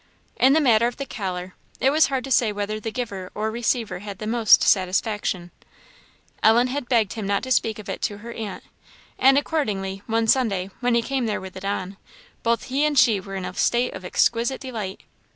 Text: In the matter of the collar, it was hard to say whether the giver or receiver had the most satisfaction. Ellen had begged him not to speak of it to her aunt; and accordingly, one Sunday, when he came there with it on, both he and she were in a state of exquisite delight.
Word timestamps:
In 0.37 0.53
the 0.53 0.59
matter 0.59 0.87
of 0.87 0.97
the 0.97 1.05
collar, 1.05 1.53
it 1.79 1.91
was 1.91 2.07
hard 2.07 2.23
to 2.23 2.31
say 2.31 2.51
whether 2.51 2.79
the 2.79 2.89
giver 2.89 3.29
or 3.35 3.51
receiver 3.51 3.99
had 3.99 4.17
the 4.17 4.25
most 4.25 4.63
satisfaction. 4.63 5.51
Ellen 6.41 6.69
had 6.69 6.89
begged 6.89 7.13
him 7.13 7.27
not 7.27 7.43
to 7.43 7.51
speak 7.51 7.77
of 7.77 7.87
it 7.87 8.01
to 8.01 8.17
her 8.17 8.33
aunt; 8.33 8.63
and 9.19 9.37
accordingly, 9.37 10.01
one 10.07 10.25
Sunday, 10.25 10.71
when 10.79 10.95
he 10.95 11.03
came 11.03 11.27
there 11.27 11.39
with 11.39 11.55
it 11.55 11.63
on, 11.65 11.97
both 12.41 12.63
he 12.63 12.83
and 12.83 12.97
she 12.97 13.19
were 13.19 13.35
in 13.35 13.45
a 13.45 13.53
state 13.53 13.93
of 13.93 14.03
exquisite 14.03 14.61
delight. 14.61 15.01